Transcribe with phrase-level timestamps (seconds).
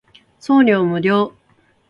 [0.39, 1.31] 送料無料